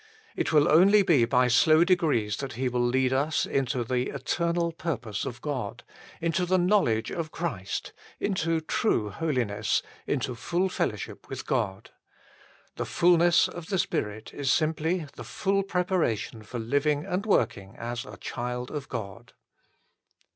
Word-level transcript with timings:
It 0.35 0.51
will 0.51 0.67
only 0.67 1.03
be 1.03 1.25
by 1.25 1.47
slow 1.47 1.83
degrees 1.83 2.37
that 2.37 2.53
He 2.53 2.67
will 2.67 2.81
lead 2.83 3.13
us 3.13 3.45
into 3.45 3.83
the 3.83 4.09
eternal 4.09 4.71
purpose 4.71 5.25
of 5.25 5.41
God, 5.41 5.83
into 6.19 6.43
the 6.43 6.57
knowledge 6.57 7.11
of 7.11 7.29
Christ, 7.29 7.93
into 8.19 8.61
true 8.61 9.11
holiness, 9.11 9.83
into 10.07 10.33
full 10.33 10.69
fellowship 10.69 11.29
with 11.29 11.45
God. 11.45 11.91
The 12.77 12.85
fulness 12.87 13.47
of 13.47 13.67
the 13.69 13.77
Spirit 13.77 14.33
is 14.33 14.51
simply 14.51 15.05
the 15.13 15.23
full 15.23 15.61
preparation 15.61 16.41
for 16.41 16.57
living 16.57 17.05
and 17.05 17.23
work 17.23 17.55
ing 17.55 17.75
as 17.75 18.03
a 18.03 18.17
child 18.17 18.71
of 18.71 18.89
God. 18.89 19.33